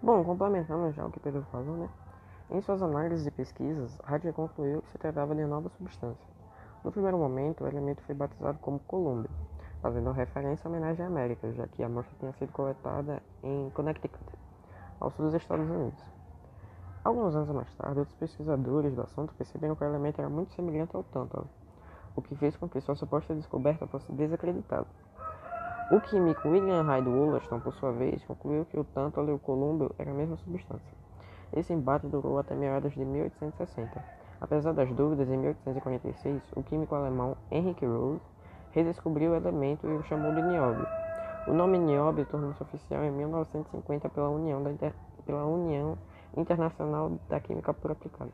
[0.00, 1.88] Bom, complementando já o que Pedro falou, né?
[2.50, 6.24] Em suas análises e pesquisas, Hadley concluiu que se tratava de nova substância.
[6.84, 9.30] No primeiro momento, o elemento foi batizado como Colômbia,
[9.82, 14.24] fazendo referência à homenagem à América, já que a amostra tinha sido coletada em Connecticut,
[15.00, 16.02] ao sul dos Estados Unidos.
[17.02, 20.94] Alguns anos mais tarde, outros pesquisadores do assunto perceberam que o elemento era muito semelhante
[20.94, 21.50] ao tântalo,
[22.14, 24.86] o que fez com que sua suposta descoberta fosse desacreditada.
[25.90, 29.94] O químico William Hyde Wollaston, por sua vez, concluiu que o tântalo e o colúmbio
[29.98, 30.92] eram a mesma substância.
[31.50, 34.04] Esse embate durou até meados de 1860.
[34.38, 38.20] Apesar das dúvidas, em 1846, o químico alemão Henrik Rose
[38.72, 40.86] redescobriu o elemento e o chamou de nióbio.
[41.46, 44.92] O nome nióbio tornou-se oficial em 1950 pela União, da Inter...
[45.24, 45.96] pela União
[46.36, 48.30] Internacional da Química por Aplicada.